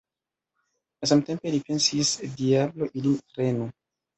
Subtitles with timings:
[1.11, 3.71] Samtempe li pensis: Diablo ilin prenu!